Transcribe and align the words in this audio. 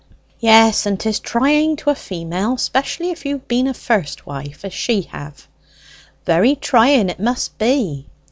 "Yes; 0.39 0.87
and 0.87 0.99
'tis 0.99 1.19
trying 1.19 1.75
to 1.75 1.91
a 1.91 1.93
female, 1.93 2.53
especially 2.55 3.11
if 3.11 3.23
you've 3.23 3.47
been 3.47 3.67
a 3.67 3.73
first 3.75 4.25
wife, 4.25 4.65
as 4.65 4.73
she 4.73 5.01
hev." 5.03 5.47
"Very 6.25 6.55
trying 6.55 7.07
it 7.07 7.19
must 7.19 7.55
be." 7.59 8.07